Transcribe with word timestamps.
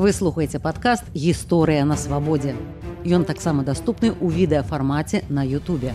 Вы 0.00 0.14
слухаеце 0.16 0.56
падкаст 0.64 1.04
гісторыя 1.12 1.84
на 1.84 1.92
свабодзе. 2.00 2.54
Ён 3.04 3.26
таксама 3.28 3.60
даступны 3.68 4.08
ў 4.16 4.32
відэафармаце 4.32 5.28
на 5.28 5.44
Ютубе. 5.44 5.92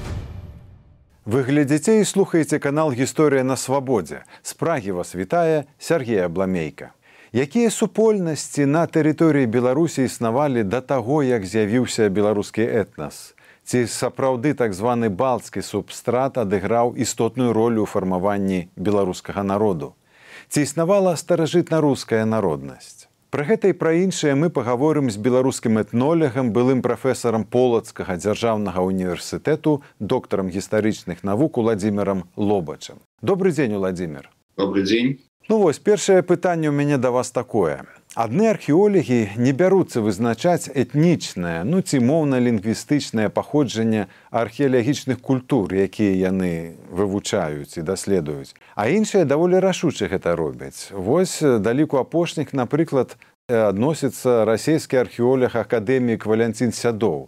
Вы 1.26 1.42
глядзіце 1.48 1.96
і 2.02 2.06
слухаеце 2.06 2.60
канал 2.62 2.94
гісторыя 2.94 3.42
на 3.42 3.58
свабодзе. 3.58 4.22
З 4.46 4.54
прагі 4.62 4.94
вас 5.00 5.16
вітае 5.18 5.66
Сергея 5.80 6.30
Бламейка. 6.30 6.94
Якія 7.34 7.72
супольнасці 7.74 8.70
на 8.70 8.86
тэрыторыі 8.86 9.50
Беларусі 9.50 10.06
існавалі 10.06 10.62
да 10.62 10.86
таго, 10.86 11.26
як 11.26 11.42
з'явіўся 11.50 12.06
беларускі 12.14 12.62
этнас? 12.62 13.34
Ці 13.66 13.90
сапраўды 13.90 14.54
так 14.54 14.78
званы 14.78 15.10
балцкі 15.10 15.66
субстрат 15.66 16.38
адыграў 16.38 16.94
істотную 16.94 17.58
ролю 17.58 17.90
ў 17.90 17.90
фармаванні 17.90 18.70
беларускага 18.78 19.42
народу? 19.42 19.98
Ці 20.54 20.62
існавала 20.62 21.18
старажытна-руская 21.18 22.22
народнасць? 22.30 23.05
Пра 23.36 23.44
гэта 23.44 23.68
і 23.68 23.76
пра 23.76 23.92
іншае 24.00 24.32
мы 24.40 24.48
пагаворым 24.48 25.10
з 25.12 25.20
беларускім 25.20 25.76
этнолегам 25.82 26.54
былым 26.56 26.80
прафесарам 26.80 27.44
полацкага 27.44 28.16
дзяржаўнага 28.16 28.80
універсітэту 28.80 29.74
доктарам 30.00 30.48
гістарычных 30.48 31.20
навук 31.28 31.60
уладзімірам 31.60 32.24
лобачам. 32.40 33.04
Добры 33.20 33.52
дзень 33.52 33.76
уладзімир. 33.76 34.32
Добры 34.56 34.88
дзень. 34.88 35.20
Ну 35.52 35.60
вось 35.60 35.84
першае 35.84 36.24
пытанне 36.24 36.72
ў 36.72 36.76
мяне 36.80 36.96
да 36.96 37.12
вас 37.12 37.36
такое. 37.36 37.84
Адны 38.16 38.48
археолагі 38.48 39.36
не 39.36 39.52
бяруцца 39.52 40.00
вызначаць 40.00 40.72
этнічнае, 40.72 41.68
ну 41.68 41.82
ці 41.84 42.00
моўна-лінгвістычнае 42.00 43.28
паходжанне 43.28 44.08
археалагічных 44.32 45.20
культур, 45.20 45.76
якія 45.76 46.32
яны 46.32 46.80
вывучаюць 46.88 47.76
і 47.76 47.84
даследуюць. 47.84 48.56
А 48.80 48.88
іншыя 48.88 49.28
даволі 49.28 49.60
рашуча 49.60 50.08
гэта 50.08 50.40
робяць. 50.40 50.96
Вось 50.96 51.44
да 51.44 51.76
ліку 51.76 52.00
апошніх, 52.00 52.56
напрыклад, 52.56 53.20
адносіцца 53.52 54.48
расійскі 54.48 55.04
археолог 55.04 55.52
акадэмік 55.52 56.24
Валянцін 56.24 56.72
сядоў. 56.72 57.28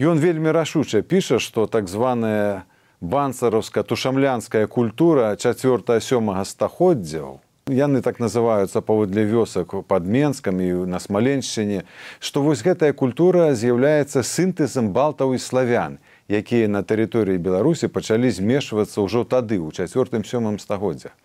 Ён 0.00 0.24
вельмі 0.24 0.56
рашуча 0.56 1.04
піша, 1.04 1.36
што 1.36 1.68
так 1.68 1.84
званая 1.84 2.64
банцараўска-тушамлянская 3.04 4.72
культура 4.72 5.36
4 5.36 6.00
сёмага 6.00 6.48
стагоддзяў 6.48 7.43
яны 7.70 8.02
так 8.04 8.20
называюцца 8.20 8.84
паводле 8.84 9.24
вёсак 9.24 9.72
пад 9.88 10.04
менскам 10.04 10.60
і 10.60 10.84
на 10.84 11.00
смаленшчыне 11.00 11.84
што 12.20 12.42
вось 12.44 12.60
гэтая 12.60 12.92
культура 12.92 13.54
з'яўляецца 13.56 14.20
сінтэзам 14.20 14.92
балтаў 14.92 15.32
і 15.32 15.40
славян 15.40 15.96
якія 16.28 16.68
на 16.68 16.84
тэрыторыі 16.84 17.40
беларусі 17.40 17.88
пачалі 17.88 18.28
змешвацца 18.28 19.00
ўжо 19.00 19.24
тады 19.24 19.56
ў 19.56 19.72
чацвёртым 19.72 20.28
сёмым 20.28 20.60
стагоддзя 20.60 21.16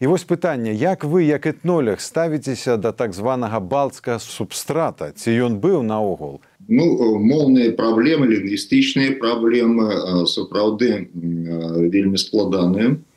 і 0.00 0.06
вось 0.10 0.26
пытанне 0.26 0.74
як 0.74 1.04
вы 1.04 1.22
як 1.30 1.46
этнолях 1.46 2.00
ставіцеся 2.00 2.76
да 2.76 2.90
так 2.90 3.14
званага 3.14 3.60
балтска 3.60 4.18
субстрата? 4.18 5.12
Ці 5.14 5.30
ён 5.30 5.58
быў 5.62 5.82
наогул? 5.82 6.40
Ну 6.66 7.18
моўныя 7.18 7.70
праблемы 7.78 8.26
лінгвістычныя 8.26 9.18
праблемы 9.18 10.26
сапраўды 10.26 11.10
вельмі 11.14 12.18
складаныя. 12.18 12.98
Э, 12.98 13.07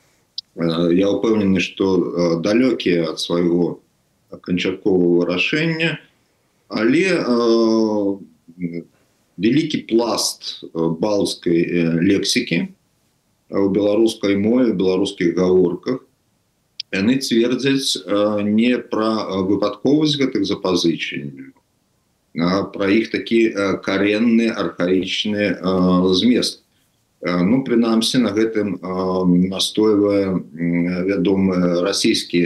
я 0.55 1.09
упэўнены 1.09 1.59
что 1.59 1.95
э, 1.95 2.41
далёкія 2.41 3.11
ад 3.11 3.19
свайго 3.19 3.79
канчаткового 4.41 5.25
рашэння 5.25 5.99
але 6.67 7.07
э, 7.07 8.83
вялікі 9.37 9.77
пласт 9.87 10.63
балскай 10.73 11.63
лексікі 12.03 12.67
у 13.49 13.69
беларускай 13.69 14.35
мове 14.35 14.73
беларускіх 14.75 15.35
гаворках 15.39 16.03
яны 16.91 17.15
цвердзяць 17.23 18.03
не 18.43 18.75
пра 18.91 19.39
выпадковасць 19.47 20.19
гэтых 20.19 20.43
запазычанняў 20.43 21.55
пра 22.75 22.91
іх 22.91 23.11
такі 23.15 23.39
каренны 23.87 24.51
архаічны 24.51 25.55
змест 26.19 26.63
ну 27.21 27.61
прынамсі 27.63 28.17
на 28.25 28.33
гэтым 28.33 28.77
настойвае 29.53 30.41
вядомы 31.05 31.81
расійскі 31.85 32.41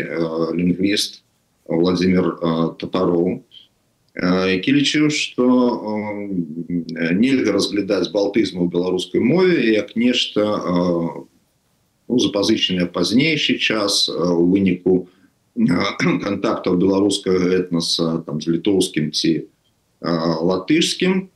лінгвіст 0.51 1.23
владимир 1.67 2.35
топаров 2.79 3.39
які 4.15 4.71
лічыў 4.75 5.09
что 5.11 5.47
нельга 7.15 7.55
разглядаць 7.55 8.11
балтызму 8.11 8.67
ў 8.67 8.71
беларускай 8.71 9.23
мове 9.23 9.71
як 9.71 9.95
нешта 9.95 10.43
ну, 12.07 12.15
запазычанне 12.19 12.85
пазнейшы 12.85 13.55
час 13.59 14.07
у 14.11 14.43
выніку 14.51 15.07
контактаў 15.99 16.75
беларускага 16.75 17.63
этноса 17.63 18.19
там 18.27 18.43
з 18.43 18.59
літоўскім 18.59 19.15
ці 19.15 19.47
латышскім 20.03 21.31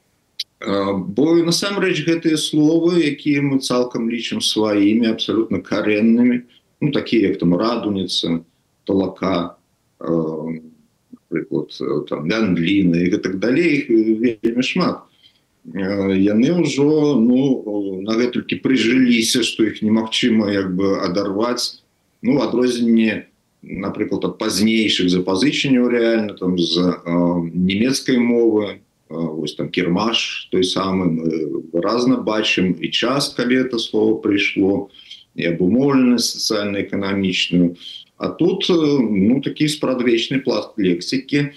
бо 0.60 1.40
насамрэч 1.40 2.04
гэтыя 2.04 2.36
словы 2.36 3.00
якія 3.08 3.40
мы 3.42 3.60
цалкам 3.64 4.12
лічым 4.12 4.44
сваімі 4.44 5.08
абсалютна 5.16 5.64
кареннымі 5.64 6.44
ну 6.82 6.92
такія 6.92 7.32
як 7.32 7.40
там 7.40 7.56
радуніца 7.56 8.44
талака 8.84 9.56
прыклад 11.30 11.72
там 12.10 12.28
ляндліны 12.28 13.08
і 13.08 13.18
так 13.18 13.40
далей 13.40 13.88
вельмі 13.88 14.64
шмат. 14.64 15.08
Яны 15.64 16.50
ўжо 16.60 17.16
ну 17.16 18.02
на 18.04 18.20
гэтулькі 18.20 18.60
прыжыліся 18.60 19.44
што 19.48 19.64
іх 19.64 19.80
немагчыма 19.80 20.52
як 20.52 20.76
бы 20.76 21.00
адарваць 21.00 21.84
ну 22.20 22.42
адрозненне 22.44 23.32
напрыклад 23.62 24.26
ад 24.26 24.36
пазнейшых 24.40 25.08
запазычанняў 25.08 25.88
рэальна 25.88 26.36
там 26.36 26.60
з 26.60 27.00
нямецкай 27.54 28.18
мовы 28.18 28.84
ось 29.10 29.56
там 29.58 29.70
кірмаш 29.70 30.50
той 30.52 30.64
самы 30.64 31.10
выразна 31.74 32.22
бачым 32.22 32.78
і 32.78 32.90
час 32.90 33.34
калі 33.34 33.66
это 33.66 33.80
слово 33.82 34.22
прыйшло 34.22 34.90
і 35.36 35.50
абумоўленасць 35.50 36.38
сацыяльна-эканамічную 36.38 37.76
А 38.20 38.28
тут 38.28 38.66
ну 38.70 39.40
такі 39.40 39.68
спрадвечны 39.72 40.44
пласт 40.44 40.76
лексікі 40.76 41.56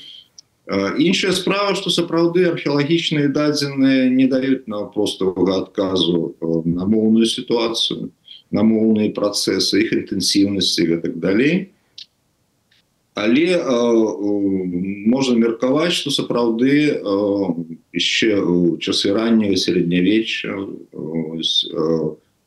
іншая 0.71 1.35
справа 1.35 1.75
што 1.75 1.91
сапраўды 1.91 2.47
археалагічныя 2.47 3.29
дадзеныя 3.35 4.07
не 4.15 4.31
даюць 4.31 4.71
на 4.71 4.87
простага 4.87 5.59
адказу 5.59 6.39
на 6.65 6.87
моўную 6.87 7.27
сітуацыю 7.27 8.15
на 8.55 8.63
моўныя 8.63 9.11
працэсы 9.11 9.83
іх 9.83 9.93
інтэнсіўнасці 9.99 10.87
гэтак 10.87 11.19
далей 11.19 11.72
але 13.15 13.57
э, 13.57 13.63
можна 15.07 15.37
меркаваць 15.37 15.93
что 15.93 16.11
сапраўды 16.11 16.97
яшчэ 17.93 18.31
э, 18.41 18.79
часы 18.81 19.13
ранняга 19.13 19.57
сярэднявечча 19.57 20.53
э, 20.57 21.93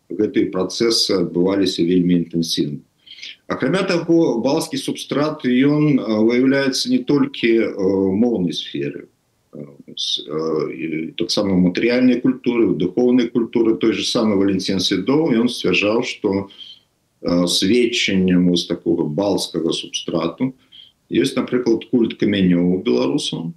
гэтыя 0.09 0.49
працэсы 0.49 1.21
адбываліся 1.21 1.85
вельмі 1.85 2.25
інтэнсіўна 2.25 2.81
акрамя 3.47 3.85
таго 3.85 4.41
балскі 4.41 4.81
субстрат 4.81 5.45
ён 5.45 6.01
выяўляецца 6.01 6.89
не 6.89 7.05
толькі 7.05 7.69
моўнай 8.17 8.57
сферы 8.57 9.05
таксама 11.15 11.53
матэрыяльнай 11.61 12.21
культуры 12.25 12.73
духовнай 12.73 13.29
культуры 13.29 13.77
той 13.77 13.93
же 13.93 14.03
самы 14.03 14.33
валенцін 14.41 14.81
седоў 14.81 15.29
ён 15.29 15.45
сцвярджаў 15.45 16.01
что 16.09 16.49
у 16.49 16.49
сведчаннем 17.47 18.55
з 18.55 18.65
такого 18.65 19.03
балскага 19.03 19.71
субстрату. 19.71 20.53
Есть 21.09 21.35
напрыклад 21.35 21.85
культ 21.91 22.17
камянёў 22.17 22.81
беларусам 22.83 23.53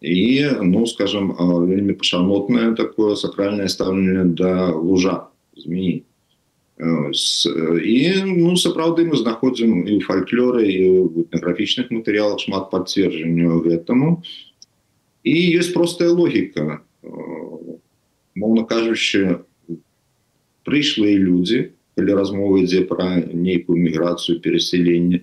і 0.00 0.46
ну 0.62 0.86
скажем 0.86 1.34
вельмі 1.66 1.92
пашанотнае 1.92 2.74
такое 2.74 3.16
сакральное 3.16 3.68
стаўленне 3.68 4.24
да 4.36 4.70
лужа 4.70 5.28
змеі 5.56 6.04
і 6.78 7.98
ну 8.28 8.56
сапраўды 8.60 9.08
мы 9.08 9.16
знаходзім 9.16 9.88
і 9.88 10.00
фальклоры 10.04 10.68
і 10.68 10.84
этнаграфічных 11.24 11.90
матэрыялах 11.90 12.38
шмат 12.44 12.68
пацверджанню 12.70 13.64
гэтаму 13.64 14.22
і 15.24 15.34
ёсць 15.56 15.72
простая 15.72 16.12
логіка 16.12 16.84
моўна 18.36 18.68
кажучы 18.68 19.40
прыйшлыя 20.68 21.16
людзі 21.16 21.72
калі 21.96 22.14
размова 22.20 22.60
ідзе 22.60 22.84
пра 22.88 23.08
нейкую 23.32 23.80
міграцыю 23.80 24.40
перасялення 24.44 25.20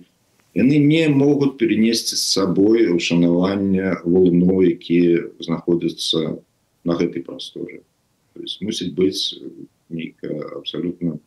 яны 0.58 0.78
не 0.82 1.06
могуць 1.08 1.54
перенесці 1.58 2.18
з 2.18 2.24
сабой 2.34 2.90
ушанавання 2.94 4.02
волну 4.04 4.62
які 4.62 5.30
знаходзяцца 5.38 6.38
на 6.84 6.98
гэтай 6.98 7.22
прасторы 7.22 7.82
мусіць 8.60 8.94
быць 8.98 9.38
нейкая 9.88 10.58
абсалютна 10.58 11.18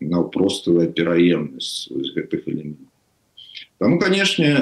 наўпростая 0.00 0.88
пераемнасць 0.88 1.88
гэтых 1.92 2.48
элементаў 2.48 2.88
Таму 3.78 3.98
канешне 4.02 4.56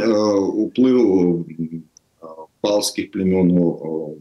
уплыў 0.66 1.46
палскіх 2.60 3.10
племёнаў 3.14 4.18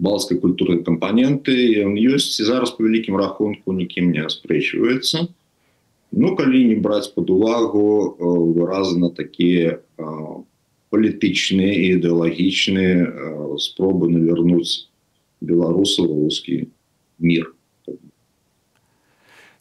балскай 0.00 0.40
культуры 0.40 0.80
кампаненты 0.86 1.54
ён 1.84 1.94
ёсць 2.00 2.40
і 2.40 2.48
зараз 2.48 2.72
по 2.76 2.86
вялікім 2.86 3.20
рахунку 3.20 3.76
нікім 3.76 4.10
не 4.16 4.24
аспрэчваецца. 4.24 5.28
Ну 6.10 6.34
калі 6.36 6.64
не 6.72 6.76
браць 6.80 7.12
под 7.14 7.30
увагу 7.30 8.16
выразна 8.56 9.12
такія 9.14 9.78
палітычныя 10.90 11.70
і 11.70 11.86
ідэалагічныя 12.00 13.56
спробы 13.62 14.10
навярнуць 14.10 14.90
беларусаў 15.40 16.10
рускі 16.10 16.66
мир 17.20 17.52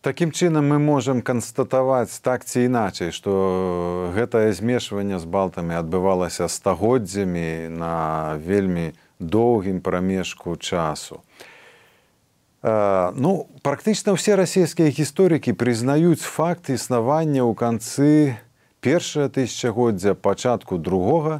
Такім 0.02 0.32
чынам 0.32 0.64
мы 0.72 0.80
можам 0.80 1.20
канстатаваць 1.22 2.24
так 2.24 2.46
ці 2.48 2.62
іначай, 2.72 3.12
што 3.12 4.12
гэтае 4.16 4.56
змешванне 4.56 5.20
з 5.20 5.28
балтамі 5.28 5.76
адбывалася 5.76 6.48
стагоддзямі 6.48 7.68
на 7.68 8.40
вельмі 8.40 8.96
доўгім 9.20 9.82
прамежку 9.82 10.56
часу. 10.56 11.22
Ну 12.64 13.48
практычна 13.64 14.16
ўсе 14.16 14.36
расійскія 14.36 14.92
гісторыкі 14.92 15.56
прызнаюць 15.56 16.24
факт 16.24 16.68
існавання 16.72 17.48
ў 17.48 17.56
канцы 17.56 18.12
першае 18.84 19.32
тысячагоддзя 19.32 20.16
пачатку 20.16 20.76
другога 20.76 21.40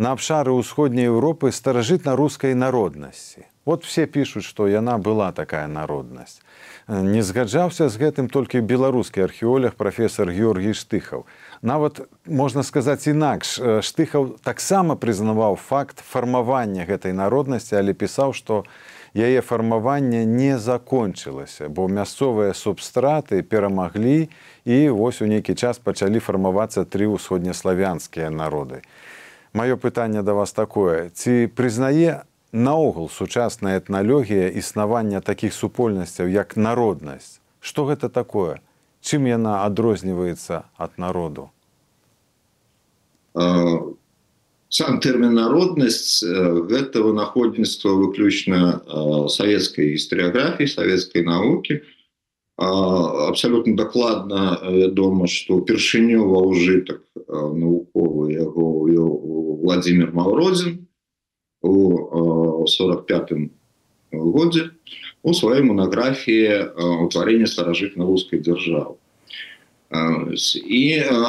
на 0.00 0.16
абшары 0.16 0.56
ўсходняй 0.56 1.12
Еўропы 1.12 1.52
старажытна-рускай 1.52 2.56
народнасці. 2.56 3.44
Вот 3.64 3.84
все 3.84 4.06
пишут, 4.06 4.44
што 4.44 4.66
яна 4.66 4.98
была 4.98 5.30
такая 5.32 5.68
народнасць. 5.68 6.40
Не 6.88 7.22
згаджаўся 7.22 7.92
з 7.92 7.94
гэтым 8.00 8.26
толькі 8.32 8.64
беларускі 8.64 9.22
археолог 9.22 9.76
прафесор 9.76 10.32
Георгій 10.32 10.74
Штыхаў. 10.74 11.28
Нават 11.62 12.00
можна 12.26 12.62
сказаць 12.66 13.06
інакш, 13.06 13.54
Штыхаў 13.86 14.34
таксама 14.42 14.98
прызнаваў 14.98 15.54
факт 15.54 16.02
фармавання 16.02 16.82
гэтай 16.82 17.14
народнасці, 17.14 17.78
але 17.78 17.94
пісаў, 17.94 18.34
што 18.34 18.66
яе 19.14 19.38
фармаванне 19.46 20.26
не 20.26 20.58
закончылася, 20.58 21.70
бо 21.70 21.86
мясцовыя 21.86 22.50
субстраты 22.50 23.46
перамаглі 23.46 24.26
і 24.66 24.78
вось 24.90 25.22
у 25.22 25.30
нейкі 25.30 25.54
час 25.54 25.78
пачалі 25.78 26.18
фармавацца 26.18 26.82
тры 26.82 27.06
ўсходнеславянскія 27.06 28.34
народы. 28.34 28.82
Маё 29.54 29.78
пытанне 29.78 30.26
да 30.26 30.34
вас 30.34 30.50
такое: 30.50 31.14
ці 31.14 31.46
прызнае 31.46 32.26
наогул 32.50 33.06
сучасная 33.06 33.78
этналогія 33.78 34.50
існавання 34.50 35.22
такіх 35.22 35.54
супольнасцяў 35.54 36.26
як 36.26 36.58
народнасць? 36.58 37.38
Что 37.62 37.86
гэта 37.86 38.10
такое 38.10 38.58
чым 39.02 39.26
яна 39.26 39.62
адрозніваецца 39.66 40.62
ад 40.78 40.92
народу? 40.96 41.50
Сам 44.72 45.00
тэрмін 45.04 45.34
народнасць 45.36 46.24
гэта 46.70 47.02
вынаходніцтва 47.04 47.92
выключна 48.02 48.80
савецкай 49.28 49.92
гістарыяграфіі 49.96 50.70
савецкай 50.74 51.26
навукі 51.28 51.82
абсалютна 52.56 53.76
дакладна 53.76 54.60
вядома 54.64 55.26
што 55.26 55.60
упершыню 55.60 56.24
ва 56.30 56.40
ўжытак 56.48 57.02
навуковы 57.28 58.32
яго 58.38 58.66
владимир 59.66 60.12
маўродзін 60.16 60.86
у 61.62 62.64
45 62.66 63.32
годзе 64.12 64.70
у 65.22 65.32
сваёй 65.32 65.62
монографіі 65.62 66.76
утварэння 67.08 67.46
старажытна-рускай 67.46 68.42
дзяржавы 68.44 69.00
і 69.92 70.82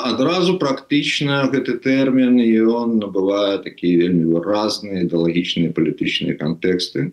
адразу 0.07 0.55
практычна 0.59 1.51
гэты 1.51 1.79
тэрмін 1.83 2.39
ён 2.63 2.99
набывае 2.99 3.59
такія 3.63 4.07
вельмі 4.07 4.31
выразныя 4.35 5.03
ідэалагічныя 5.03 5.75
палітычныя 5.75 6.39
кантэксты 6.39 7.11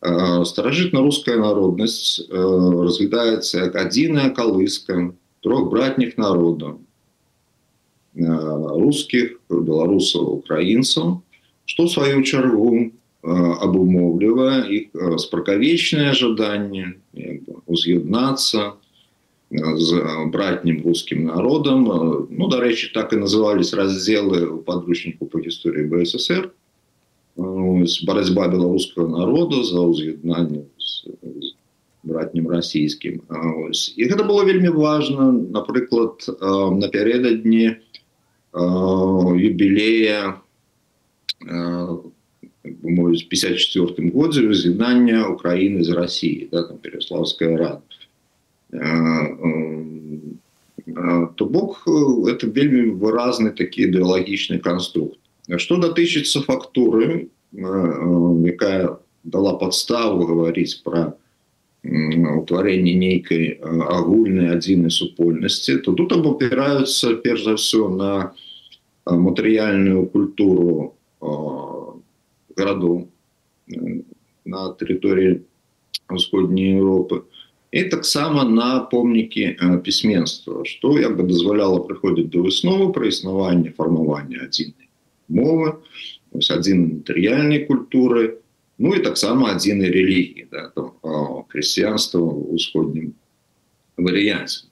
старажытна-руская 0.00 1.40
народнасць 1.40 2.20
разглядаецца 2.28 3.64
як 3.64 3.80
адзіная 3.80 4.28
калыска 4.36 5.12
трох 5.40 5.72
братніх 5.72 6.20
народаў 6.20 6.78
рускіх 8.14 9.40
беларусаў 9.48 10.44
украінцаў 10.44 11.24
что 11.64 11.84
в 11.84 11.90
свою 11.90 12.22
чаргу 12.22 12.92
абумоўлівае 13.22 14.58
іх 14.78 15.18
спракавечнае 15.18 16.12
жаданне 16.14 16.94
уз'яднацца 17.66 18.78
з 19.50 20.02
братнім 20.32 20.82
рускім 20.84 21.24
народам 21.26 21.84
ну 22.30 22.48
дарэчы 22.52 22.92
так 22.94 23.12
і 23.12 23.24
назывались 23.24 23.74
раздзелы 23.74 24.46
у 24.46 24.58
падручніку 24.62 25.26
по 25.26 25.42
гісторыі 25.42 25.88
бСр 25.90 26.50
барацьба 28.06 28.48
беларускага 28.54 29.08
народа 29.08 29.64
за 29.66 29.82
ўз'яднанне 29.82 30.62
братнім 32.08 32.48
расійскім 32.48 33.20
і 33.96 34.02
гэта 34.08 34.24
было 34.24 34.44
вельмі 34.44 34.70
важно. 34.74 35.32
Напрыклад 35.32 36.24
напярэдадні 36.78 37.76
юбілея 38.54 40.40
мовіць 42.82 43.28
54 43.28 44.10
годзе 44.10 44.46
раз'яднання 44.48 45.28
Украіны 45.28 45.84
з 45.84 45.90
Росіі 45.90 46.48
да, 46.52 46.62
там 46.62 46.78
переславская 46.78 47.56
рада. 47.56 47.82
То 51.36 51.44
бок 51.44 51.84
это 52.28 52.46
вельмі 52.46 52.96
выразны 52.96 53.52
такі 53.52 53.88
ідэалагічны 53.88 54.58
канструкт 54.58 55.18
что 55.56 55.76
датычыцца 55.80 56.44
фактуры 56.44 57.28
якая 57.52 58.98
дала 59.24 59.56
подставу 59.56 60.28
гаварыць 60.28 60.84
про 60.84 61.16
утварэнне 61.84 62.92
нейкай 62.92 63.56
агульнай 63.64 64.52
адзінай 64.52 64.90
супольнасці 64.90 65.80
то 65.84 65.92
тут 65.92 66.12
абапіраюцца 66.12 67.16
перш 67.24 67.44
за 67.44 67.54
все 67.56 67.88
на 67.88 68.34
матэрыяльную 69.08 70.04
культуру 70.12 70.94
гарадоў 72.58 73.06
на 74.44 74.60
тэрыторыі 74.80 75.40
усходняй 76.10 76.78
Европы. 76.80 77.22
І 77.70 77.84
таксама 77.84 78.44
на 78.48 78.80
помнікі 78.80 79.56
пісьменства 79.84 80.64
што 80.64 80.96
як 80.98 81.20
бы 81.20 81.28
дазваляла 81.28 81.84
прыходзіць 81.84 82.32
да 82.32 82.40
высновы 82.40 82.92
пра 82.96 83.12
існаванне 83.12 83.76
фармавання 83.76 84.48
адзінай 84.48 84.88
мовы 85.28 85.76
адзін 86.32 87.04
матэрыяльнай 87.04 87.68
культуры 87.68 88.40
ну 88.80 88.94
і 88.96 89.04
таксама 89.04 89.52
адзінай 89.52 89.92
рэлігіі 89.92 90.48
да, 90.48 90.72
хрысціянства 91.52 92.24
ўсходнім 92.24 93.12
варыянце 94.00 94.64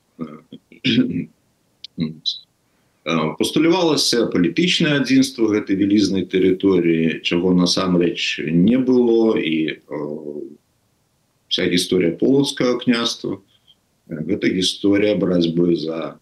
пастулявалася 3.07 4.27
палітычнае 4.35 4.99
адзінство 4.99 5.47
гэтай 5.55 5.79
вялізнай 5.79 6.27
тэрыторыі 6.27 7.23
чаго 7.23 7.55
насамрэч 7.55 8.43
не 8.51 8.79
было 8.83 9.39
і 9.39 9.79
вся 11.47 11.71
гісторыя 11.71 12.19
полацкага 12.19 12.83
княства 12.83 13.39
гэта 14.11 14.51
гісторыя 14.51 15.15
барацьбы 15.15 15.79
за 15.79 16.19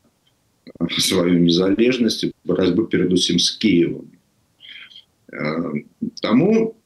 сваю 1.01 1.41
незалежнасць 1.41 2.29
барацьбы 2.45 2.85
перадусім 2.89 3.41
з 3.41 3.49
Киевом. 3.57 4.13
Таму 6.21 6.77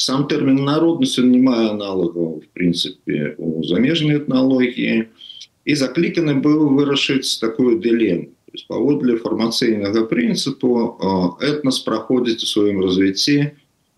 сам 0.00 0.24
тэрмін 0.24 0.64
народнасць 0.64 1.20
не 1.20 1.36
мае 1.36 1.68
аналагаў 1.76 2.40
в 2.40 2.46
прынцыпе 2.56 3.36
у 3.36 3.60
замежнай 3.60 4.24
этналогіі 4.24 5.04
і 5.04 5.31
і 5.64 5.74
закліканы 5.78 6.38
быў 6.42 6.70
вырашыць 6.76 7.38
такую 7.40 7.78
дылему 7.80 8.30
паводле 8.68 9.16
фармацыйнага 9.16 10.04
прынцыпу 10.10 10.70
этнас 11.40 11.80
праходзіць 11.86 12.44
у 12.44 12.48
сваім 12.48 12.82
развіцці 12.84 13.36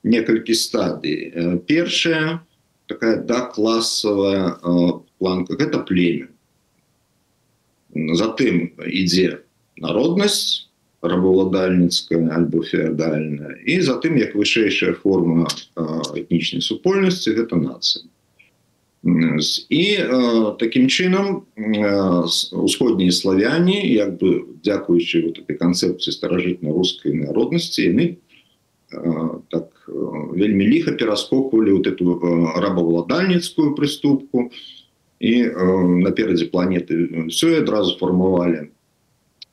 некалькі 0.05 0.55
стадый 0.55 1.33
першая 1.67 2.45
такая 2.87 3.17
да 3.25 3.41
класавая 3.51 4.61
планка 5.19 5.59
гэта 5.59 5.83
племя. 5.89 6.31
Затым 7.95 8.71
ідзе 8.87 9.43
народнасць 9.81 10.71
рабаўладальніцкая 11.03 12.23
альбо 12.39 12.63
феадальная 12.63 13.59
і 13.67 13.81
затым 13.83 14.17
як 14.23 14.35
вышэйшая 14.39 14.95
форма 15.03 15.51
этнічнай 16.15 16.63
супольнасці 16.63 17.35
гэта 17.35 17.59
нацыя 17.61 18.07
і 19.05 19.85
э, 20.01 20.57
таким 20.59 20.89
чынам 20.89 21.45
э, 21.57 22.25
усходнія 22.53 23.13
славяне 23.13 23.85
як 23.85 24.17
бы 24.17 24.57
дзякуючы 24.65 25.29
вот 25.29 25.39
этой 25.45 25.61
канцэпцыі 25.61 26.09
старажытна-рускай 26.09 27.13
народнасці 27.13 27.85
яны 27.85 28.17
э, 28.89 29.41
так 29.53 29.69
э, 29.89 29.93
вельмі 30.33 30.65
ліха 30.65 30.97
пераскоквалі 30.97 31.73
вот 31.73 31.87
эту 31.87 32.17
э, 32.17 32.61
рабаўладальніцкую 32.65 33.77
прыступку 33.77 34.49
і 35.21 35.33
э, 35.53 35.53
наперадзе 36.01 36.49
планеты 36.49 37.29
все 37.29 37.61
адразу 37.61 38.01
фармавалі 38.01 38.73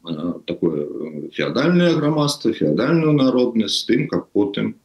э, 0.07 0.33
такое 0.47 0.87
феадальное 1.35 1.91
грамадства 1.99 2.53
феадальную 2.53 3.11
народнасць 3.19 3.83
тым 3.83 4.07
как 4.07 4.31
потым 4.31 4.79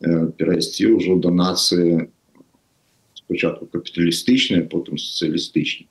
э, 0.00 0.32
перайсці 0.32 0.96
ўжо 0.96 1.20
да 1.20 1.28
нацыі 1.28 2.08
спочатку 3.28 3.66
капіталістичний, 3.66 4.60
а 4.60 4.62
потім 4.62 4.98
соціалістичний. 4.98 5.88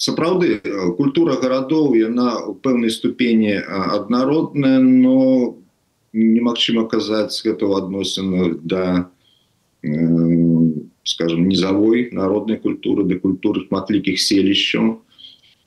сапраўды 0.00 0.58
культура 0.96 1.36
гарадоў 1.40 1.92
яна 1.94 2.40
у 2.48 2.54
пэўнай 2.56 2.90
ступені 2.90 3.52
аднародная 3.68 4.80
но 4.80 5.60
немагчыма 6.16 6.88
казаць 6.88 7.36
гэта 7.44 7.68
ў 7.68 7.72
адносінах 7.84 8.64
да 8.64 9.12
скажем 11.04 11.46
низавой 11.52 12.08
народнай 12.16 12.56
культуры 12.56 13.04
да 13.04 13.20
культуры 13.20 13.68
шматлікіх 13.68 14.16
селішчаў 14.18 15.04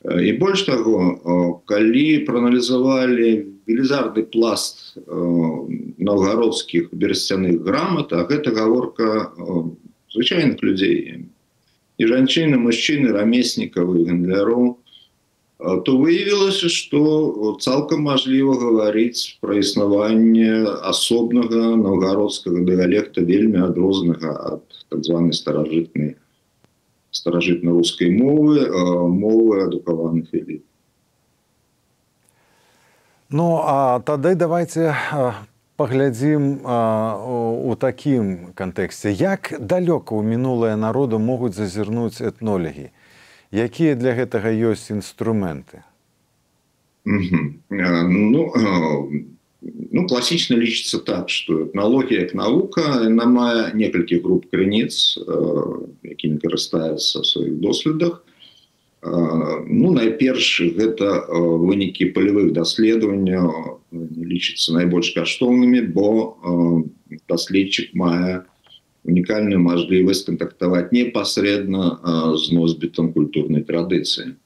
і 0.04 0.32
больш 0.40 0.68
таго 0.68 1.62
калі 1.70 2.28
прааналізавалі 2.28 3.32
велізарны 3.68 4.24
пласт 4.28 4.98
новгородскіх 5.08 6.92
берсцяных 6.92 7.64
грамат 7.64 8.12
а 8.12 8.28
гэта 8.28 8.52
гаворка 8.52 9.32
звычайных 10.12 10.62
людзей. 10.62 11.30
І 11.98 12.04
жанчыны 12.10 12.58
мужчыны 12.60 13.14
рамеснікавы 13.16 14.04
гандляроў. 14.06 14.80
То 15.64 15.92
выявілася 15.96 16.68
что 16.68 17.56
цалкам 17.64 18.04
мажліва 18.04 18.60
гаварыць 18.60 19.40
пра 19.40 19.64
існаванне 19.64 20.68
асобнага 20.84 21.80
новгородскага 21.80 22.66
дыялекта 22.68 23.24
вельмі 23.24 23.64
адрознага 23.72 24.36
ад 24.58 24.66
так 24.92 25.08
званай 25.08 25.32
старажытнай 25.32 26.18
старажытна-рускай 27.14 28.12
мовы 28.12 28.68
мовы 29.08 29.64
адукаваных 29.70 30.34
эліт. 30.34 30.66
Ну 33.30 33.62
а 33.64 34.02
тады 34.06 34.36
давайте 34.36 34.94
паглядзім 35.78 36.66
у 36.66 37.72
такім 37.80 38.54
кантэксце. 38.54 39.14
Як 39.14 39.54
далёка 39.58 40.14
ў 40.18 40.22
мінулае 40.26 40.76
народу 40.76 41.18
могуць 41.22 41.56
зазірнуць 41.56 42.22
этнолегі 42.22 42.92
якія 43.54 43.94
для 43.96 44.18
гэтага 44.18 44.50
ёсць 44.50 44.90
інструменты? 44.90 45.86
Ну, 47.06 48.42
ну 49.92 50.08
класічна 50.08 50.58
лічыцца 50.60 51.00
так 51.06 51.30
что 51.30 51.64
этналогія 51.64 52.28
як 52.28 52.36
навука 52.36 53.08
на 53.10 53.26
мае 53.26 53.72
некалькі 53.74 54.20
груп 54.24 54.50
крыніц 54.52 55.20
якімі 56.04 56.38
карыстаецца 56.44 57.22
ў 57.22 57.26
сваіх 57.26 57.56
доследах. 57.64 58.24
Ну 59.04 59.92
найперш 59.92 60.62
гэта 60.80 61.28
вынікі 61.32 62.12
палявых 62.16 62.52
даследаванняў 62.56 63.80
лічыцца 63.94 64.76
найбольш 64.80 65.12
каштоўнымі 65.16 65.84
бо 65.96 66.38
даследчык 67.28 67.92
мае 67.96 68.44
унікальную 69.04 69.60
мажлівасць 69.60 70.24
кантактаваць 70.28 70.96
непасрэдна 70.96 72.00
з 72.40 72.56
носьбітам 72.56 73.12
культурнай 73.12 73.68
традыцыі 73.68 74.40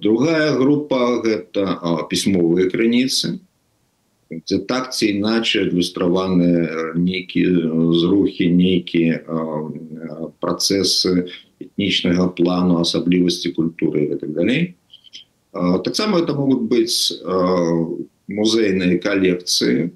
другая 0.00 0.56
група 0.56 1.20
гэта 1.20 1.76
пісьмовыя 2.08 2.72
крыніцы 2.72 3.36
дзе 4.30 4.58
так 4.70 4.94
ці 4.94 5.10
іначе 5.10 5.66
адлюстраваны 5.66 6.94
нейкія 6.94 7.50
зрухі 7.98 8.46
нейкія 8.54 9.26
працэсы 10.38 11.26
этнічнага 11.58 12.30
плану 12.38 12.78
асаблівасці 12.78 13.50
культуры 13.58 14.14
і 14.14 14.18
так 14.22 14.30
далей 14.32 14.78
таксама 15.82 16.22
это 16.22 16.38
могуць 16.38 16.70
быць 16.70 17.18
музейныя 18.30 19.02
калекцыі 19.02 19.90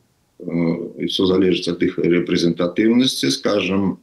все 1.07 1.23
залежыць 1.31 1.71
ад 1.71 1.87
іх 1.87 2.03
рэпрэзентатыўнасці 2.03 3.31
скажем 3.31 4.03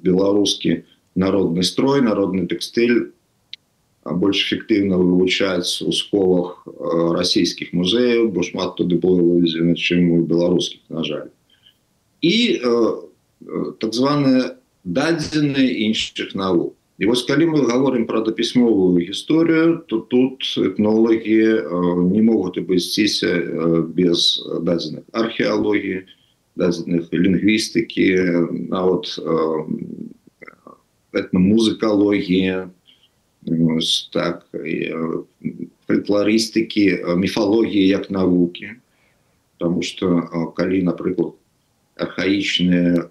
беларускі 0.00 0.88
народны 1.14 1.62
строй 1.62 2.00
народны 2.00 2.48
тэкстыль 2.48 3.12
больш 4.12 4.46
эфектыўна 4.46 4.98
вывучаць 5.00 5.82
у 5.82 5.92
сховах 5.92 6.62
расійскіх 7.18 7.72
музеяў 7.72 8.30
бо 8.30 8.42
шмат 8.46 8.76
туды 8.76 9.00
было 9.02 9.20
вывезена 9.22 9.74
чым 9.74 10.10
у 10.18 10.22
беларускіх 10.22 10.80
на 10.88 11.04
жаль 11.04 11.28
і 12.22 12.36
так 13.80 13.92
званые 13.94 14.56
дадзеныя 14.84 15.70
іншых 15.90 16.34
навук 16.34 16.76
І 16.98 17.06
вось 17.06 17.26
калі 17.28 17.46
мы 17.52 17.60
говорим 17.68 18.06
про 18.06 18.20
дапісьмовую 18.24 19.04
гісторыю, 19.04 19.84
то 19.86 20.00
тут 20.00 20.40
этнолагі 20.56 21.60
не 22.08 22.22
могуць 22.24 22.56
абысціся 22.56 23.84
без 23.92 24.40
дадзеных 24.64 25.04
археалогіі, 25.12 26.08
дадзеных 26.56 27.12
лінгвістыкі, 27.12 28.08
нават 28.72 29.12
этномузыкалогія, 31.12 32.72
так 34.12 34.46
фальклорыстыкі, 35.86 36.84
міфалогіі 37.16 37.86
як 37.86 38.10
навукі. 38.10 38.74
Таму 39.62 39.82
што 39.82 40.52
калі, 40.56 40.82
напрыклад, 40.82 41.34
архаічныя 41.96 43.08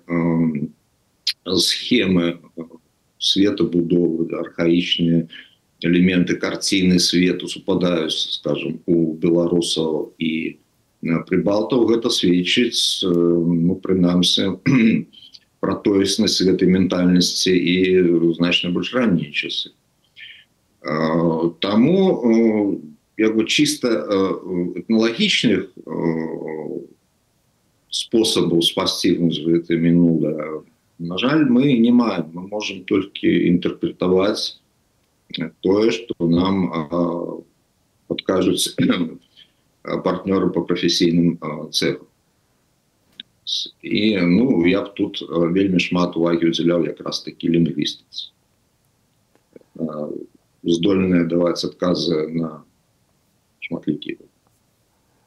схемы 1.46 2.38
светабудовы 3.18 4.30
архаічныя 4.38 5.27
элементы 5.86 6.36
карціны 6.42 7.00
свету 7.00 7.48
супадаюць 7.48 8.38
скажем 8.38 8.82
у 8.86 9.13
беларусаў 9.13 10.13
і 10.20 10.58
прыбалтаў 11.30 11.86
гэта 11.89 12.10
сведчыць 12.10 13.06
ну, 13.06 13.77
прынамсі 13.82 14.58
пра 15.62 15.74
тоеснасць 15.86 16.42
гэтай 16.46 16.70
ментальнасці 16.70 17.54
і 17.54 17.77
значна 18.38 18.74
больш 18.75 18.94
раннія 18.94 19.32
часы 19.32 19.74
Таму 21.61 22.81
як 23.21 23.37
бы 23.37 23.45
чыста 23.45 23.89
этналагічных 24.81 25.69
спосабаў 27.91 28.62
спасцігнуць 28.65 29.43
гэта 29.45 29.77
мінула 29.77 30.65
на 31.00 31.19
жаль 31.21 31.45
мы 31.45 31.77
не 31.85 31.93
маем 31.93 32.33
мы 32.33 32.47
можем 32.49 32.85
толькі 32.89 33.29
інтэрпретаваць 33.50 34.61
тое 35.61 35.91
что 35.91 36.15
нам 36.21 36.71
подкажуць 38.07 38.73
партнёры 39.83 40.50
по 40.55 40.65
прафесійным 40.65 41.37
цеху 41.73 42.07
і 43.83 44.17
ну 44.23 44.67
я 44.67 44.83
б 44.83 44.95
тут 44.95 45.21
вельмі 45.29 45.81
шмат 45.83 46.17
увагі 46.17 46.55
удзяляў 46.55 46.89
якраз 46.89 47.21
такі 47.27 47.53
лінгвістыцы 47.53 48.33
здольныя 50.66 51.30
даваць 51.30 51.64
адказы 51.64 52.28
на 52.34 52.66
шматлікі 53.62 54.18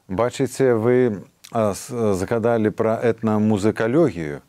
бачыце 0.09 0.75
вы 0.75 1.25
загадалі 1.54 2.71
пра 2.75 2.99
этнамузыкалогію 3.00 4.42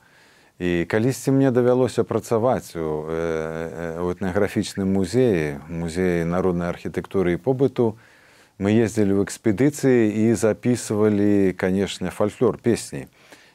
І 0.59 0.85
калісьці 0.85 1.31
мне 1.31 1.51
давялося 1.51 2.03
працаваць 2.03 2.75
у, 2.75 3.07
у 3.07 4.07
этнаграфічным 4.11 4.91
музеі, 4.91 5.55
музеі 5.71 6.27
народнай 6.27 6.67
архітэктуры 6.67 7.39
і 7.39 7.39
побыту. 7.39 7.95
Мы 8.59 8.75
ездзілі 8.75 9.15
ў 9.15 9.23
экспедыцыі 9.23 10.11
і 10.11 10.35
записывалі, 10.35 11.55
канешне, 11.55 12.11
фальфлор 12.11 12.59
песні. 12.59 13.07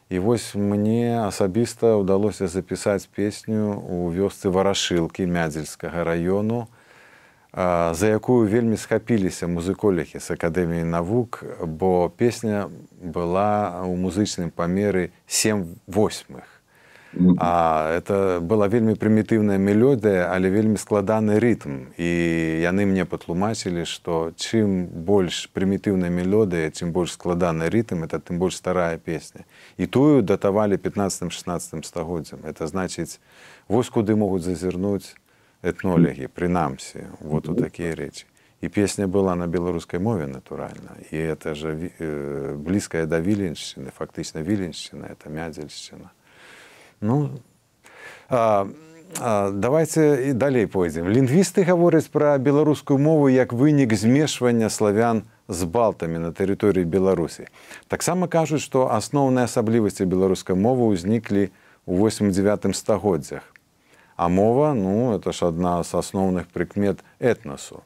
І 0.09 0.17
вось 0.17 0.57
мне 0.57 1.21
асабіста 1.21 2.01
ўдалося 2.01 2.49
запісаць 2.49 3.05
песню 3.13 3.77
ў 3.85 4.17
вёсцы 4.17 4.49
варашылкі 4.49 5.29
мядзельскага 5.29 6.09
раёну, 6.09 6.73
за 7.55 8.07
якую 8.11 8.49
вельмі 8.51 8.77
схапіліся 8.77 9.47
музыколяхі 9.47 10.19
з 10.19 10.35
акадэміі 10.35 10.83
навук, 10.91 11.45
бо 11.63 12.11
песня 12.11 12.67
была 12.99 13.79
ў 13.87 13.95
музычным 13.95 14.51
памеры 14.51 15.15
сем 15.27 15.79
восьмых. 15.87 16.51
А 17.39 17.95
это 17.95 18.41
была 18.43 18.67
вельмі 18.67 18.99
прымітыўная 18.99 19.55
мелодыя, 19.55 20.35
але 20.35 20.51
вельмі 20.51 20.75
складаны 20.75 21.39
рытм. 21.39 21.95
І 21.95 22.11
яны 22.59 22.91
мне 22.91 23.07
патлумачылі, 23.07 23.87
што 23.87 24.35
чым 24.35 24.91
больш 25.07 25.47
прымітыўная 25.55 26.11
мелодыя, 26.11 26.75
чым 26.75 26.91
больш 26.91 27.15
складаны 27.15 27.71
рытм, 27.71 28.03
это 28.03 28.19
тым 28.19 28.43
больш 28.43 28.59
старая 28.59 28.99
песня. 28.99 29.47
І 29.79 29.87
тую 29.87 30.23
датавалі 30.23 30.75
15-16 30.75 31.87
стагоддзям. 31.87 32.43
Это 32.43 32.67
значыць, 32.67 33.23
вось 33.69 33.95
куды 33.95 34.19
могуць 34.19 34.43
зазірнуць 34.43 35.15
этнолегі, 35.65 36.29
прынамсі, 36.29 37.09
вот 37.21 37.49
у 37.49 37.57
такія 37.57 37.97
рэчы. 37.97 38.29
І 38.61 38.69
песня 38.69 39.07
была 39.07 39.35
на 39.35 39.47
беларускай 39.47 40.01
мове 40.01 40.27
натуральна. 40.27 40.97
І 41.11 41.17
это 41.17 41.55
жа 41.55 41.77
э, 41.77 42.55
блізкая 42.57 43.05
да 43.07 43.21
віленшчыны, 43.21 43.93
фактычна 43.93 44.41
віленшчына, 44.41 45.13
это 45.13 45.29
мядзельшчына. 45.29 46.13
Ну, 47.01 47.41
а, 48.29 48.67
а, 49.21 49.51
давайте 49.51 50.31
і 50.31 50.33
далей 50.33 50.67
пойдзем. 50.67 51.09
Лінгвісты 51.09 51.65
гавораць 51.65 52.09
пра 52.09 52.39
беларускую 52.39 52.99
мову 52.99 53.29
як 53.29 53.53
вынік 53.53 53.93
змешвання 53.93 54.71
славян 54.71 55.25
з 55.49 55.65
балтамі 55.65 56.19
на 56.19 56.33
тэрыторыі 56.33 56.85
Беларусі. 56.89 57.49
Таксама 57.89 58.29
кажуць, 58.29 58.65
што 58.65 58.89
асноўныя 58.89 59.45
асаблівасці 59.45 60.09
беларускай 60.09 60.57
мовы 60.57 60.89
ўзніклі 60.97 61.53
ў 61.85 61.93
8-9 62.01 62.73
стагоддзях. 62.73 63.54
А 64.17 64.29
мова 64.29 64.75
ну 64.75 65.15
это 65.15 65.33
ж 65.33 65.51
адна 65.51 65.83
з 65.83 65.95
асноўных 65.95 66.47
прыкмет 66.55 67.03
этнасу. 67.19 67.83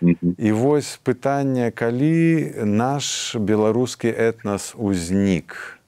І 0.00 0.52
вось 0.52 1.00
пытанне, 1.02 1.74
калі 1.74 2.54
наш 2.64 3.34
беларускі 3.34 4.08
этнас 4.08 4.72
узнік. 4.78 5.78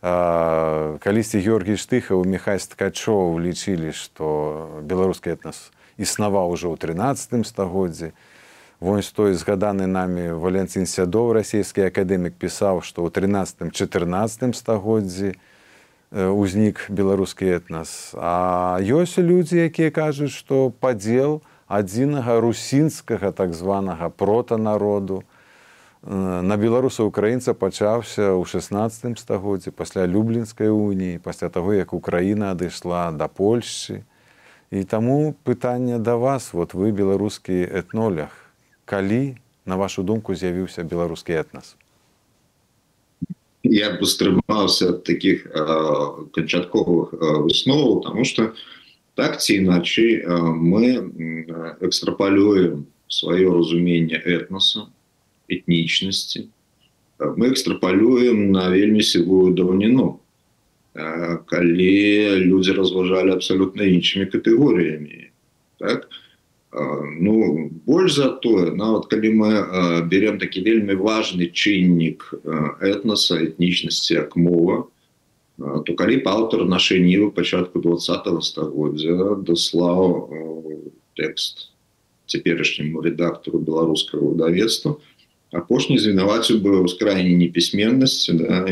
Калісьці 0.00 1.42
Георгій 1.42 1.74
Штыхаў 1.74 2.22
Михай 2.22 2.62
Ткачоў 2.62 3.42
лічылі, 3.42 3.90
што 3.90 4.80
беларускі 4.86 5.34
этнас 5.34 5.74
існаваў 5.98 6.54
ужо 6.54 6.70
ў 6.70 6.78
13 6.78 7.42
стагоддзі. 7.42 8.14
Вось 8.78 9.10
той 9.10 9.34
згаданы 9.34 9.90
намі 9.90 10.38
Валенцін 10.38 10.86
Сядоў, 10.86 11.34
расійскі 11.34 11.90
акадэмік 11.90 12.38
пісаў, 12.38 12.78
што 12.86 13.02
ў 13.02 13.10
13-14 13.10 14.54
стагоддзі 14.54 15.34
узнік 16.10 16.88
беларускі 16.88 17.44
этнас. 17.44 18.14
А 18.16 18.80
ёсць 18.80 19.20
людзі, 19.20 19.68
якія 19.68 19.90
кажуць, 19.92 20.32
што 20.32 20.72
падзел 20.72 21.42
адзінага 21.68 22.40
русінскага 22.40 23.32
так 23.32 23.52
званага 23.52 24.08
протанароду 24.08 25.22
на 26.02 26.56
беларуса 26.56 27.04
украінца 27.04 27.52
пачаўся 27.52 28.32
ў 28.32 28.44
16 28.48 29.18
стагоддзі 29.18 29.74
пасля 29.74 30.06
люблінскай 30.06 30.72
уніі, 30.72 31.18
пасля 31.18 31.52
таго, 31.52 31.74
як 31.74 31.92
Украіна 31.92 32.56
адышла 32.56 33.12
да 33.12 33.28
Польшчы. 33.28 34.06
І 34.70 34.84
таму 34.84 35.34
пытанне 35.44 35.98
да 35.98 36.16
вас, 36.16 36.52
вот 36.52 36.72
вы 36.72 36.92
беларускі 36.92 37.52
этнолях, 37.52 38.32
калі 38.84 39.36
на 39.66 39.76
вашу 39.76 40.04
думку 40.04 40.32
з'явіўся 40.32 40.84
беларускі 40.84 41.36
этнас 41.36 41.76
я 43.70 43.90
бы 43.98 44.06
стрымаўся 44.06 44.90
ад 44.90 45.04
таких 45.04 45.46
э, 45.46 45.64
канчатковых 46.32 47.14
э, 47.14 47.18
высноваў 47.46 48.02
тому 48.02 48.24
что 48.24 48.54
так 49.14 49.40
ці 49.40 49.56
іначай 49.56 50.22
э, 50.22 50.28
мы 50.28 51.74
экстрапалюем 51.80 52.86
сваё 53.08 53.54
разуменне 53.54 54.16
этноса 54.16 54.88
этнічнасці 55.48 56.48
мы 57.18 57.50
экстрапалюем 57.50 58.52
на 58.52 58.68
вельмі 58.70 59.02
сівую 59.02 59.54
даўніну 59.54 60.20
калі 60.94 61.94
людзі 62.42 62.72
разважалі 62.72 63.36
абсалютна 63.38 63.84
іншымі 63.84 64.26
катэгорыямі 64.26 65.30
так? 65.78 66.08
то 66.08 66.27
Ну 66.72 67.70
больш 67.86 68.14
за 68.14 68.28
тое 68.44 68.74
нават 68.76 69.08
калі 69.08 69.30
мы 69.40 69.50
берем 70.04 70.36
такі 70.38 70.60
вельмі 70.60 71.00
важны 71.00 71.48
чыннік 71.48 72.28
этноса 72.84 73.40
этнічнасці 73.40 74.20
як 74.20 74.36
мова 74.36 74.84
то 75.56 75.94
калі 75.96 76.20
аўтар 76.28 76.68
нашай 76.68 77.00
нівы 77.00 77.32
пачатку 77.32 77.80
два 77.80 77.96
стагоддзя 77.96 79.40
даслаў 79.48 80.28
тэкст 81.16 81.72
цяперашняму 82.28 83.00
рэдактару 83.00 83.64
беларускага 83.64 84.28
выдавецтва 84.36 85.00
апошні 85.56 85.96
звінаваціў 85.96 86.60
бы 86.60 86.84
ў 86.84 86.86
скрайне 86.92 87.32
непісьменнасці 87.32 88.36
да, 88.44 88.68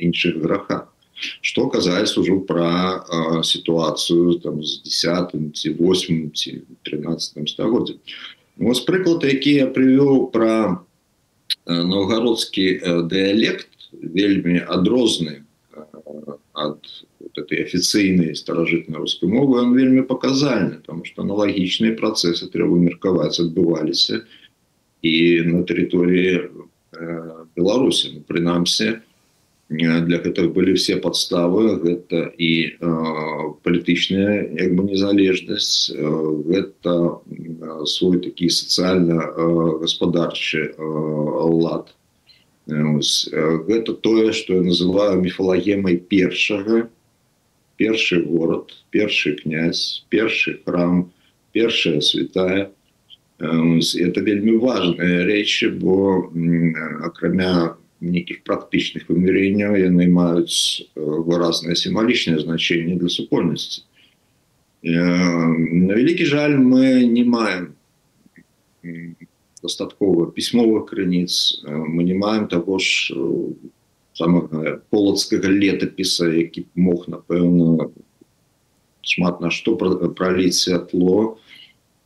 іншых 0.00 0.40
грахах 0.40 0.93
что 1.40 1.68
казаць 1.68 2.16
ужо 2.18 2.40
пра 2.40 3.04
э, 3.06 3.42
сітуацыю 3.42 4.40
там 4.40 4.62
з 4.62 4.82
десятым 4.82 5.52
ці 5.52 5.74
8 5.78 6.30
ці 6.34 6.62
13 6.82 7.48
стагоддзя 7.48 7.94
вось 8.56 8.84
прыклад 8.86 9.24
які 9.24 9.54
я 9.54 9.66
прывёў 9.66 10.30
пра 10.30 10.84
новгородскі 11.66 13.06
дыялект 13.08 13.70
вельмі 13.92 14.60
адрозны 14.66 15.44
ад 16.54 16.82
этой 17.34 17.66
афіцыйнай 17.66 18.34
старажытнай 18.36 18.98
рускай 19.00 19.28
мовы 19.28 19.60
он 19.62 19.74
вельмі 19.74 20.02
паказальны 20.02 20.82
потому 20.82 21.04
что 21.04 21.22
аналагічныя 21.22 21.96
працэсы 21.98 22.50
трэба 22.50 22.78
меркаваць 22.78 23.40
адбываліся 23.40 24.22
і 25.04 25.16
на 25.44 25.62
тэрыторыі 25.68 26.64
беларусі. 27.56 28.22
Прынамсі 28.28 29.00
для 29.68 30.18
гэтых 30.20 30.52
былі 30.52 30.74
все 30.76 30.96
подставы 31.00 31.80
гэта 31.80 32.28
і 32.36 32.76
э, 32.76 32.88
палітычная 33.64 34.60
як 34.60 34.76
бы 34.76 34.84
незалежнасць 34.84 35.88
э, 35.88 36.04
гэта 36.44 37.24
э, 37.24 37.86
свой 37.88 38.20
такі 38.20 38.50
сацыяльна 38.52 39.24
э, 39.24 39.80
гаспадарчы 39.80 40.68
э, 40.68 40.82
лад. 41.64 41.94
Э, 42.68 43.00
гэта 43.64 43.94
тое 43.94 44.32
что 44.32 44.54
я 44.54 44.62
называю 44.62 45.20
міфалагемай 45.22 45.96
першага. 45.96 46.90
Першы 47.76 48.22
город 48.22 48.84
першы 48.90 49.32
князь 49.32 50.04
першы 50.10 50.60
храм 50.66 51.10
першая 51.52 52.00
святая. 52.00 52.70
Э, 53.40 53.80
это 53.80 54.20
вельмі 54.20 54.60
важные 54.60 55.24
рэчы 55.24 55.72
бо 55.72 56.28
акрамя 57.00 57.80
нейкіх 58.04 58.42
практычных 58.44 59.08
вымярэнняў 59.08 59.76
яны 59.80 60.08
маюць 60.10 60.86
выразнае 60.94 61.76
сімвалічнае 61.78 62.38
значэнне 62.42 62.98
для 63.00 63.08
супольнасці 63.08 63.84
на 64.84 65.92
вялікі 65.96 66.28
жаль 66.28 66.56
мы 66.60 67.04
не 67.08 67.24
маем 67.24 67.72
дастаткова 69.64 70.30
пісьмовых 70.36 70.90
крыніц 70.92 71.64
мы 71.64 72.04
не 72.04 72.14
маем 72.14 72.48
таго 72.52 72.78
ж 72.78 73.16
самага 74.12 74.78
полацкага 74.90 75.48
летапіса 75.48 76.28
які 76.28 76.66
мог 76.76 77.08
напэўна 77.08 77.88
шмат 79.00 79.40
на 79.40 79.50
што 79.50 79.76
праліць 79.76 80.60
святло 80.60 81.38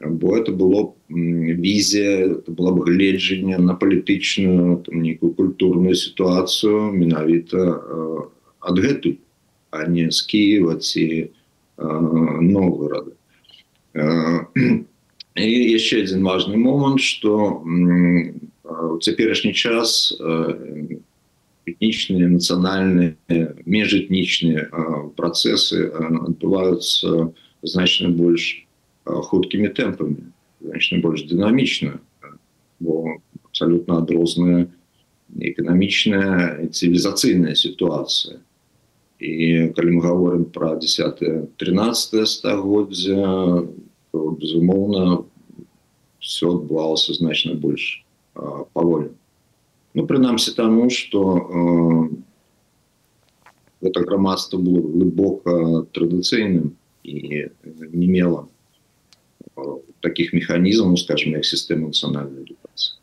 бо 0.00 0.37
это 0.37 0.52
было 0.52 0.94
візія 1.11 2.28
была 2.46 2.72
б 2.72 2.84
гледжання 2.87 3.58
на 3.58 3.74
палітычную 3.74 4.84
нейкую 4.88 5.34
культурную 5.34 5.94
сітуацыю 5.94 6.92
менавіта 6.94 7.82
адгэтуль 8.61 9.18
а 9.70 9.87
не 9.87 10.11
з 10.11 10.22
Киева 10.22 10.76
ці 10.76 11.30
новгорода 11.78 13.11
і 15.34 15.50
яшчэ 15.50 16.06
адзін 16.06 16.22
важный 16.22 16.56
момант 16.62 17.00
что 17.02 17.58
у 17.66 18.98
цяперашні 19.02 19.50
час 19.50 20.14
этнічныя 21.66 22.30
нацыянальныя 22.30 23.18
межэтнічныя 23.66 24.70
працэсы 25.18 25.90
адбываюцца 25.90 27.34
значна 27.66 28.14
больш 28.14 28.67
хуткімі 29.08 29.69
тэмпамі 29.75 30.32
значна 30.63 30.99
больш 31.03 31.27
дынамічна 31.27 31.99
бо 32.79 33.19
абсалютна 33.49 33.99
адрозная 34.03 34.67
эканамічная 35.39 36.69
цывілізацыйная 36.71 37.56
сітуацыя 37.56 38.39
і 39.19 39.71
калі 39.75 39.89
мы 39.97 40.01
говорим 40.01 40.45
про 40.45 40.75
10 40.75 41.56
13 41.58 42.27
стагоддзя 42.27 43.63
безумоўна 44.13 45.23
все 46.19 46.47
адбывалася 46.56 47.13
значна 47.13 47.56
больш 47.56 48.06
паволі 48.73 49.12
ну 49.93 50.08
прынамсі 50.08 50.56
таму 50.56 50.89
что 50.89 52.10
гэта 53.84 53.99
грамадства 54.08 54.58
было 54.58 54.79
глыбока 54.79 55.84
традыцыйным 55.91 56.75
і 57.03 57.47
не 57.91 58.08
мела 58.08 58.47
Таких 60.01 60.33
механізмаў 60.33 60.97
скажем 60.97 61.33
як 61.38 61.44
сістэма 61.44 61.90
нацыянальнай 61.90 62.44
адукацыі 62.47 62.99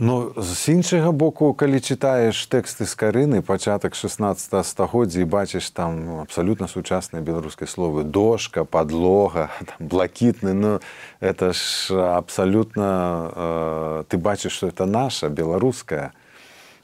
Ну 0.00 0.32
з 0.36 0.68
іншага 0.68 1.10
боку 1.10 1.50
калі 1.58 1.82
чытаеш 1.82 2.38
тэксты 2.46 2.86
з 2.86 2.94
карыны 2.94 3.42
пачатак 3.42 3.98
16 3.98 4.54
стагоддзя 4.62 5.26
і 5.26 5.26
бачыш 5.26 5.70
там 5.74 6.06
ну, 6.06 6.12
абсалютна 6.22 6.70
сучасныя 6.70 7.18
беларускай 7.18 7.66
словы 7.66 8.06
дошка 8.06 8.62
подлога 8.62 9.50
блакітны 9.82 10.54
ну 10.54 10.78
это 11.18 11.50
ж 11.50 11.90
абсалютна 12.14 12.86
э, 13.34 14.04
ты 14.06 14.18
бачыш 14.18 14.54
что 14.54 14.68
это 14.68 14.86
наша 14.86 15.30
беларуская 15.30 16.14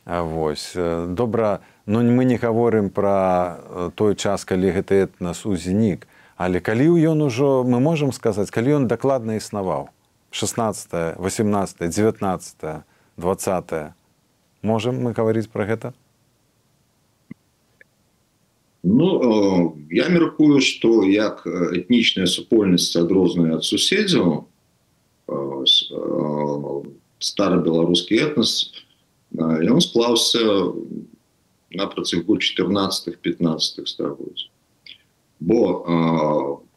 восьось 0.05 0.75
добра 1.15 1.61
ну 1.87 2.03
мы 2.03 2.25
не 2.25 2.35
гаворым 2.35 2.91
пра 2.91 3.93
той 3.95 4.19
час 4.19 4.45
калі 4.45 4.75
гэты 4.75 5.07
этнас 5.07 5.47
узнік 5.47 6.11
Але 6.37 6.59
калі 6.61 6.91
ён 7.15 7.23
ужо 7.23 7.63
мы 7.63 7.79
можам 7.79 8.11
сказаць, 8.13 8.51
калі 8.51 8.83
ён 8.83 8.87
дакладна 8.91 9.39
існаваў 9.39 9.91
16, 10.31 11.19
18, 11.23 11.79
19, 11.91 12.85
20 13.17 13.95
можем 14.63 14.99
мы 14.99 15.13
гаварыць 15.15 15.47
пра 15.47 15.67
гэта? 15.67 15.95
Ну 18.83 19.79
я 19.91 20.09
меркую, 20.11 20.61
што 20.61 21.07
як 21.07 21.47
этнічная 21.47 22.27
супольнасць 22.27 22.97
адрозная 22.99 23.57
ад 23.57 23.65
суседзяў 23.65 24.51
стары 27.23 27.63
беларускі 27.63 28.19
этнас 28.19 28.75
ён 29.39 29.81
склаўся 29.81 30.75
на 31.79 31.87
працягу 31.87 32.37
14 32.37 33.23
15 33.23 33.89
стагоддзя 33.89 34.54
бо 35.45 35.61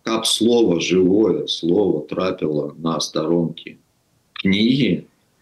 каб 0.04 0.26
слова 0.26 0.80
жывое 0.80 1.48
слово 1.48 2.06
трапіла 2.10 2.72
на 2.78 3.00
старонкі 3.00 3.78
кнігі 4.42 4.92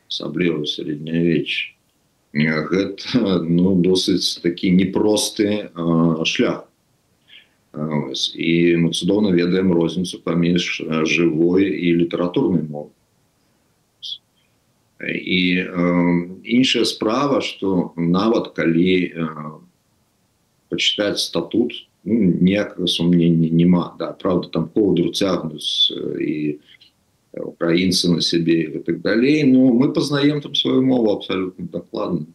асабліва 0.09 0.65
сярэднявеч 0.69 1.75
гэта 2.35 3.39
ну 3.57 3.75
досыць 3.81 4.41
такі 4.43 4.71
непросты 4.75 5.71
шлях. 6.25 6.67
І 7.75 8.51
мы 8.79 8.91
цудоўна 8.95 9.35
ведаем 9.35 9.73
розніцу 9.75 10.23
паміж 10.23 10.83
жывой 11.11 11.67
і 11.67 11.95
літаратурнай 12.03 12.63
мовы 12.63 12.95
і 15.03 15.67
іншая 16.43 16.85
справа 16.85 17.41
что 17.41 17.91
нават 17.95 18.55
калі 18.55 19.13
почитать 20.69 21.19
статут 21.19 21.73
ну, 22.05 22.37
ніякага 22.41 22.87
сумнення 22.87 23.49
няма 23.49 23.95
да 23.99 24.11
правда 24.11 24.47
там 24.47 24.69
коўдру 24.73 25.09
цягнуць 25.09 25.91
і 26.21 26.59
украінцы 27.33 28.13
на 28.13 28.21
сябе 28.21 28.61
і 28.77 28.79
так 28.79 29.01
далей 29.01 29.43
но 29.43 29.73
мы 29.73 29.91
пазнаем 29.93 30.41
там 30.41 30.55
сваю 30.55 30.81
мову 30.81 31.11
абсолютно 31.11 31.65
дакладна 31.65 32.25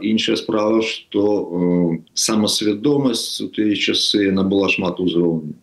іншая 0.00 0.36
справа 0.36 0.82
что 0.82 1.98
самасвядомасць 2.14 3.40
у 3.40 3.48
тыя 3.48 3.74
часы 3.74 4.30
она 4.30 4.42
была 4.42 4.68
шмат 4.68 5.00
узроўню 5.00 5.54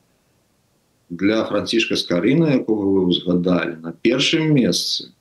для 1.09 1.43
францішка 1.45 1.95
скарына 1.95 2.53
якога 2.59 2.85
вы 2.85 3.05
узгадалі 3.07 3.77
на 3.81 3.93
першым 3.93 4.53
месцы 4.53 5.13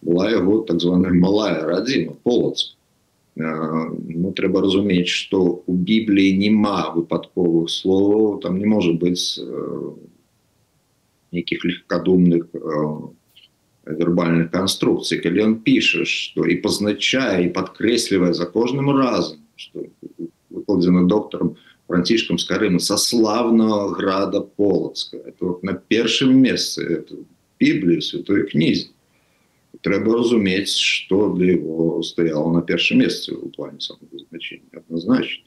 была 0.00 0.30
яго 0.30 0.62
так 0.64 0.80
званая 0.80 1.12
малая 1.12 1.64
радзіма 1.66 2.14
полацк 2.22 2.76
ну 3.35 4.31
трэба 4.31 4.61
разумець 4.63 5.11
что 5.11 5.63
у 5.67 5.73
бібліі 5.75 6.37
няма 6.39 6.95
выпадковых 6.95 7.67
словаў 7.69 8.39
там 8.43 8.59
не 8.59 8.65
можа 8.65 8.95
быць 8.95 9.43
нейкіх 11.35 11.65
легкадумных 11.67 12.47
вербальных 13.85 14.51
канструкцый 14.55 15.19
калі 15.19 15.43
он 15.43 15.55
піша 15.67 16.07
что 16.07 16.47
і 16.47 16.55
пазначае 16.63 17.45
і 17.45 17.53
подкрэслівае 17.53 18.31
за 18.33 18.47
кожным 18.47 18.89
разам 18.95 19.43
что 19.55 19.83
выкладзена 20.49 21.03
доктором 21.03 21.55
францішкам 21.87 22.39
скарым 22.39 22.79
со 22.79 22.97
славного 22.97 23.91
града 23.91 24.41
полацка 24.41 25.17
это 25.17 25.59
на 25.61 25.73
першым 25.75 26.39
месцы 26.39 27.03
біблію 27.59 28.01
святой 28.01 28.47
кнізе 28.47 28.95
трэба 29.82 30.18
разумець 30.20 30.76
что 30.76 31.32
для 31.34 31.54
его 31.54 32.02
стаяла 32.02 32.52
на 32.52 32.62
першым 32.62 32.98
месцы 32.98 33.34
у 33.34 33.48
плане 33.48 33.80
самовызначения 33.80 34.70
однозначно. 34.72 35.44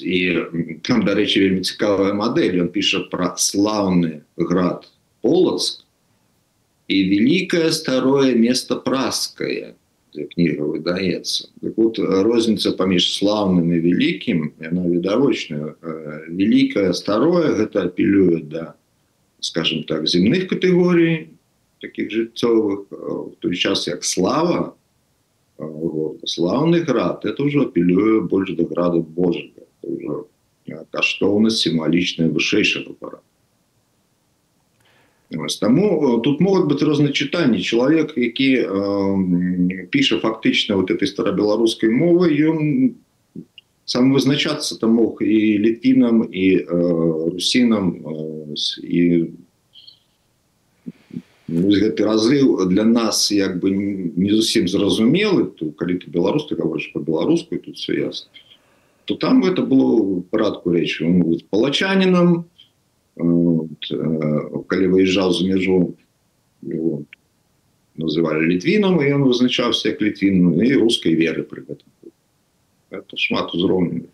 І 0.00 0.80
там 0.82 1.04
дарэчы 1.04 1.40
вельмі 1.40 1.60
цікавая 1.60 2.14
модель. 2.16 2.60
Он 2.60 2.68
піша 2.68 3.04
про 3.12 3.36
слаўны 3.36 4.24
град 4.36 4.88
полацк 5.20 5.84
і 6.88 6.96
великое 7.04 7.70
старое 7.72 8.34
место 8.34 8.76
праскае 8.76 9.74
кніга 10.16 10.64
выдаецца 10.64 11.48
так 11.60 11.76
вот 11.76 11.98
розніца 11.98 12.72
паміж 12.78 13.10
слаўным 13.12 13.68
і 13.74 13.80
вялікім 13.84 14.52
яна 14.64 14.88
відавочная 14.88 15.76
великое 16.28 16.92
старое 16.96 17.52
гэта 17.58 17.90
апелюе 17.90 18.40
да 18.40 18.74
скажем 19.40 19.84
так 19.84 20.08
земных 20.08 20.48
катэгорій 20.48 21.35
таких 21.80 22.10
жыццёвых 22.10 22.86
в 22.90 23.36
той 23.40 23.54
час 23.54 23.86
як 23.86 24.04
слава 24.04 24.76
славны 26.24 26.80
град 26.80 27.24
это 27.24 27.42
уже 27.42 27.62
апелюе 27.62 28.20
больш 28.20 28.50
да 28.56 28.64
града 28.64 29.00
божага 29.00 30.24
каштоўнасць 30.90 31.62
сімвалічная 31.62 32.28
вышэйшага 32.30 32.92
пара 33.00 33.20
Таму 35.60 36.20
тут 36.22 36.40
могуць 36.40 36.70
быць 36.70 36.86
розныя 36.86 37.10
чытанні 37.10 37.58
чалавек 37.58 38.14
які 38.16 38.50
э, 38.62 39.86
піша 39.90 40.20
фактычна 40.22 40.76
вот 40.76 40.90
этой 40.90 41.08
старабеларускай 41.10 41.90
мовы 41.90 42.30
ён 42.30 42.94
сам 43.84 44.14
вызначацца 44.14 44.78
там 44.78 44.94
мог 44.94 45.18
і 45.22 45.58
літвінам 45.58 46.30
і 46.30 46.46
э, 46.62 47.30
русінам 47.34 47.90
э, 48.06 48.54
і 48.82 49.34
гэты 51.48 52.04
разрыв 52.04 52.68
для 52.68 52.84
нас 52.84 53.30
як 53.30 53.60
бы 53.60 53.70
не 53.70 54.30
зусім 54.30 54.66
зразумелы 54.68 55.46
то 55.46 55.70
калі 55.70 55.98
ты 56.02 56.10
беларус 56.10 56.46
ты 56.46 56.56
говоришь 56.56 56.90
по-беларуску 56.92 57.56
тут 57.56 57.76
все 57.76 57.94
ясно. 57.94 58.30
То 59.04 59.14
там 59.14 59.44
это 59.44 59.62
было 59.62 60.20
парадку 60.30 60.70
рэчы 60.70 61.06
быць 61.06 61.46
палачанінам 61.50 62.46
вот, 63.14 64.66
калі 64.66 64.86
выезжал 64.90 65.32
за 65.32 65.46
мяжу 65.46 65.94
называли 67.96 68.42
літвінам 68.46 68.98
і 69.00 69.06
ён 69.14 69.22
вызначаўся 69.30 69.94
як 69.94 70.02
літвін 70.02 70.58
і 70.58 70.74
рускай 70.82 71.14
веры 71.14 71.46
пры 71.46 71.62
гэтым 71.62 72.10
это 72.90 73.16
шмат 73.16 73.54
узроўню 73.54 74.10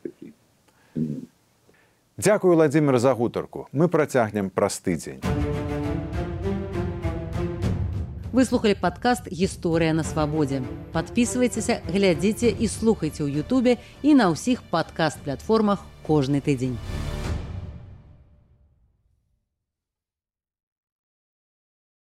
Дякую 2.19 2.55
владимир 2.55 2.99
за 2.99 3.15
гутарку. 3.15 3.69
Мы 3.73 3.89
працягнем 3.89 4.51
праз 4.51 4.79
тыдзень 4.79 5.25
выслухали 8.33 8.73
подкаст 8.73 9.29
гісторыя 9.29 9.93
на 9.93 10.03
свабодзе 10.03 10.63
подписывайтеся 10.97 11.85
глядзіце 11.85 12.49
і 12.49 12.67
слухайте 12.67 13.21
ў 13.21 13.45
Ютубе 13.45 13.77
і 14.01 14.17
на 14.17 14.33
ўсіх 14.33 14.65
падкаст 14.73 15.21
платформах 15.21 15.85
кожны 16.09 16.41
тыдзень 16.41 16.81